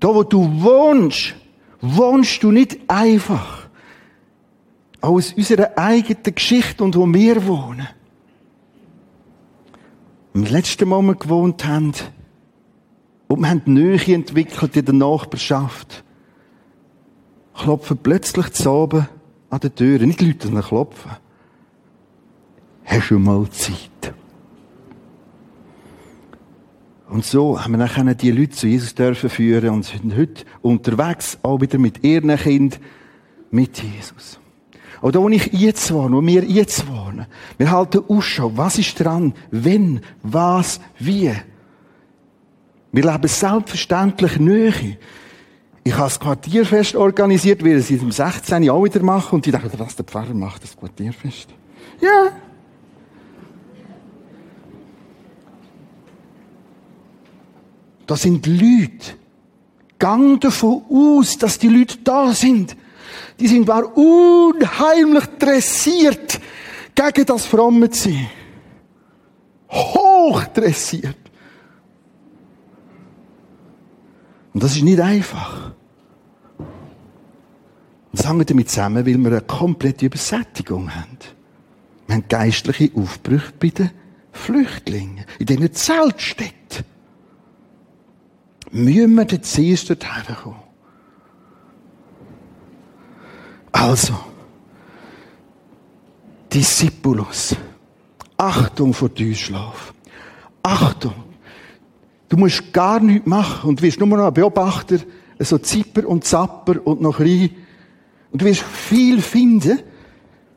[0.00, 1.34] Da, wo du wohnst,
[1.80, 3.68] wohnst du nicht einfach
[5.00, 7.88] aus unserer eigenen Geschichte und wo wir wohnen.
[10.34, 11.94] Im letzten wir gewohnt haben,
[13.28, 16.04] und wir haben Nähe entwickelt in der Nachbarschaft,
[17.54, 19.08] klopfen plötzlich zu oben
[19.50, 19.98] an der Tür.
[20.00, 21.10] Nicht Leute, sondern klopfen.
[22.84, 24.14] Hast du mal Zeit?
[27.08, 31.38] Und so haben wir dann die Leute zu Jesus dürfen führen und sind heute unterwegs,
[31.42, 32.80] auch wieder mit ihren Kindern,
[33.50, 34.40] mit Jesus.
[35.02, 37.26] Oder wo ich jetzt wohne, wo wir jetzt wohnen.
[37.58, 38.56] Wir halten Ausschau.
[38.56, 39.34] Was ist dran?
[39.50, 40.00] Wenn?
[40.22, 40.80] Was?
[40.98, 41.32] Wie?
[42.92, 44.96] Wir leben selbstverständlich Nähe.
[45.84, 48.70] Ich habe das Quartierfest organisiert, wie ich es dem 16.
[48.70, 49.34] auch wieder mache.
[49.34, 51.48] Und ich dachte, was der Pfarrer macht, das Quartierfest.
[52.00, 52.30] Ja.
[58.06, 59.16] Das sind Leute.
[59.98, 62.76] Gang davon aus, dass die Leute da sind.
[63.38, 66.40] Die sind war unheimlich dressiert
[66.94, 68.28] gegen das fromme sein.
[69.68, 71.16] Hoch dressiert.
[74.62, 75.72] Und das ist nicht einfach.
[76.56, 76.68] Und
[78.12, 81.18] das hängt damit zusammen, weil wir eine komplette Übersättigung haben.
[82.06, 83.90] Wir haben geistliche Aufbrüche bei den
[84.30, 86.84] Flüchtlingen, in diesen Zeltstädten.
[88.70, 90.62] Müssen wir den zuerst dorthin kommen?
[93.72, 94.14] Also,
[96.54, 97.56] Discipulus.
[98.36, 99.92] Achtung vor Tiefschlaf.
[100.62, 101.31] Achtung.
[102.32, 104.96] Du musst gar nichts machen und wirst nur noch ein Beobachter,
[105.38, 107.50] so Zipper und Zapper und noch rein.
[108.30, 109.80] Und du wirst viel finden,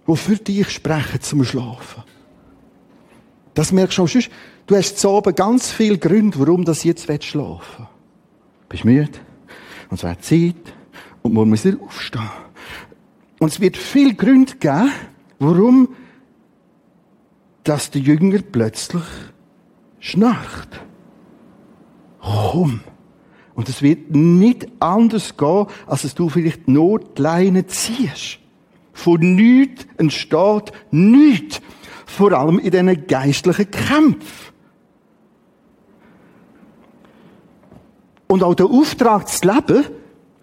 [0.06, 2.04] wo für dich sprechen zum Schlafen.
[3.56, 4.30] Das merkst du auch sonst.
[4.66, 8.70] Du hast zu oben ganz viele Gründe, warum das jetzt schlafen willst.
[8.70, 9.20] Bist müde.
[9.90, 10.74] Und es wird Zeit.
[11.24, 12.30] Und man muss wieder aufstehen.
[13.40, 14.94] Und es wird viel Gründe geben,
[15.40, 15.90] warum
[17.66, 19.04] dass der Jünger plötzlich
[20.00, 20.80] schnarcht.
[22.26, 22.82] Komm.
[23.54, 28.40] Und es wird nicht anders gehen, als dass du vielleicht Notleine ziehst.
[28.94, 31.62] Von nichts entsteht nichts.
[32.06, 34.54] Vor allem in diesen geistlichen Kämpfen.
[38.28, 39.86] Und auch der Auftrag zu leben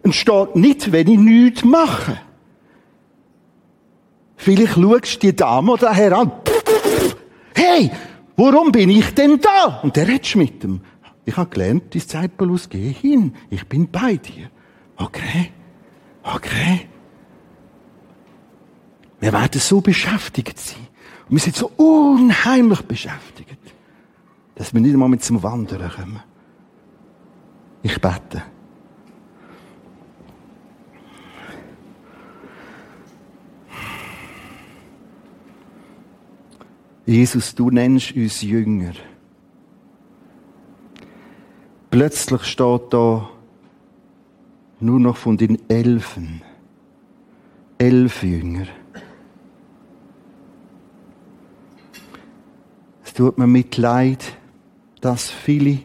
[0.03, 2.18] entsteht nicht, wenn ich nichts mache.
[4.37, 6.33] Vielleicht schaust du die Dame oder Herr an.
[7.55, 7.91] Hey,
[8.37, 9.80] warum bin ich denn da?
[9.83, 10.80] Und der redest mit dem.
[11.25, 13.35] Ich habe gelernt, Discipulus, geh hin.
[13.49, 14.51] Ich bin bei dir.
[14.97, 15.53] Okay.
[16.23, 16.89] Okay.
[19.20, 20.89] Wir werden so beschäftigt sein.
[21.29, 23.59] Und wir sind so unheimlich beschäftigt,
[24.57, 26.23] dass wir nicht einmal mit zum Wandern kommen.
[27.83, 28.43] Ich bete.
[37.07, 38.93] Jesus, du nennst uns Jünger.
[41.93, 43.28] Plötzlich steht da
[44.80, 46.40] nur noch von den Elfen.
[47.76, 48.66] Elf Jünger.
[53.05, 54.38] Es tut mir mit Leid,
[55.03, 55.80] dass viele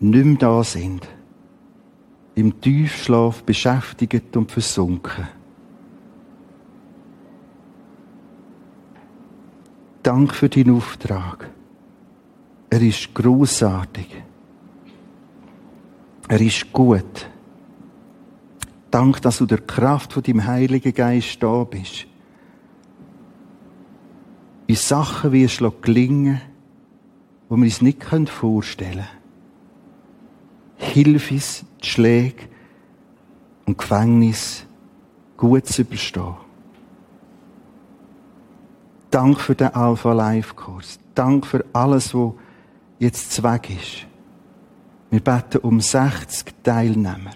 [0.00, 1.06] nicht mehr da sind.
[2.34, 5.28] Im Tiefschlaf beschäftigt und versunken.
[10.02, 11.51] Dank für deinen Auftrag.
[12.72, 14.06] Er ist großartig.
[16.26, 17.28] Er ist gut.
[18.90, 22.06] Dank, dass du der Kraft von deinem Heiligen Geist da bist.
[24.66, 26.40] Wie Sachen wie es gelingen,
[27.50, 29.04] wo wir uns nicht vorstellen
[30.78, 30.94] können.
[30.94, 32.48] Hilf uns, die Schläge
[33.66, 34.64] und Gefängnis
[35.36, 36.36] gut zu überstehen.
[39.10, 40.98] Dank für den Alpha Life Kurs.
[41.14, 42.32] Dank für alles, was
[43.02, 44.06] jetzt Zweck ist.
[45.10, 47.32] Wir beten um 60 Teilnehmer.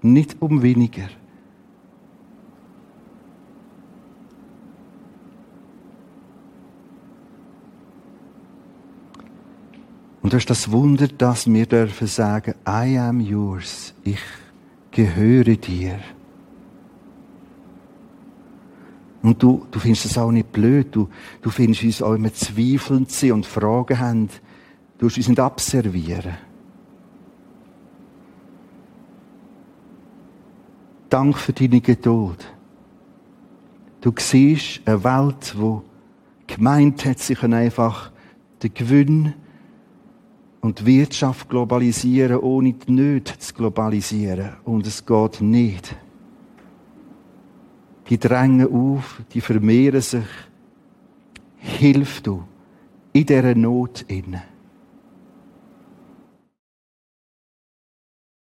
[0.00, 1.08] Nicht um weniger.
[10.22, 13.94] Und das ist das Wunder, dass wir dürfen sagen, I am yours.
[14.02, 14.18] Ich
[14.90, 16.00] gehöre dir.
[19.22, 20.88] Und du, du findest es auch nicht blöd.
[20.90, 21.10] Du,
[21.42, 24.30] du findest uns auch immer zweifelnd sind und Fragen haben.
[24.98, 26.36] Du uns nicht abservieren.
[31.10, 32.52] Dank für deine Geduld.
[34.00, 35.82] Du siehst eine Welt, wo
[36.46, 38.10] gemeint hat, können einfach
[38.62, 39.34] den Gewinn
[40.60, 44.56] und die Wirtschaft globalisieren, ohne die Nöte zu globalisieren.
[44.64, 45.94] Und es geht nicht
[48.08, 50.26] die drängen auf, die vermehren sich.
[51.56, 52.44] Hilf du
[53.12, 54.55] in dieser Not innen.